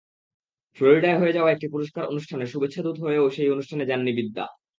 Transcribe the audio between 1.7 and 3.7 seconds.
পুরস্কার অনুষ্ঠানের শুভেচ্ছাদূত হয়েও সেই